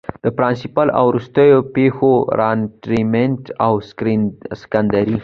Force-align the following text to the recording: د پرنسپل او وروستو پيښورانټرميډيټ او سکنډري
د 0.25 0.25
پرنسپل 0.37 0.87
او 0.97 1.03
وروستو 1.11 1.45
پيښورانټرميډيټ 1.75 3.43
او 3.65 3.73
سکنډري 4.61 5.15